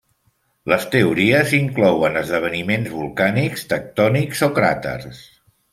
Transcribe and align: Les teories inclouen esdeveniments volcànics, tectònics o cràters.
Les 0.71 0.87
teories 0.95 1.53
inclouen 1.59 2.17
esdeveniments 2.23 2.91
volcànics, 2.97 3.69
tectònics 3.77 4.45
o 4.51 4.53
cràters. 4.59 5.27